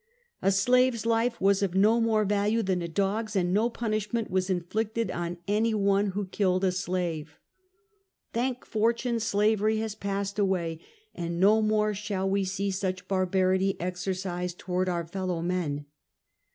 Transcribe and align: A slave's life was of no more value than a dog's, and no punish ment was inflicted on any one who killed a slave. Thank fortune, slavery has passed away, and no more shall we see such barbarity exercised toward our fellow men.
A 0.41 0.51
slave's 0.51 1.05
life 1.05 1.39
was 1.39 1.61
of 1.61 1.75
no 1.75 2.01
more 2.01 2.25
value 2.25 2.63
than 2.63 2.81
a 2.81 2.87
dog's, 2.87 3.35
and 3.35 3.53
no 3.53 3.69
punish 3.69 4.11
ment 4.11 4.31
was 4.31 4.49
inflicted 4.49 5.11
on 5.11 5.37
any 5.47 5.75
one 5.75 6.07
who 6.07 6.25
killed 6.25 6.63
a 6.63 6.71
slave. 6.71 7.37
Thank 8.33 8.65
fortune, 8.65 9.19
slavery 9.19 9.77
has 9.77 9.93
passed 9.93 10.39
away, 10.39 10.79
and 11.13 11.39
no 11.39 11.61
more 11.61 11.93
shall 11.93 12.27
we 12.27 12.45
see 12.45 12.71
such 12.71 13.07
barbarity 13.07 13.79
exercised 13.79 14.57
toward 14.57 14.89
our 14.89 15.05
fellow 15.05 15.43
men. 15.43 15.85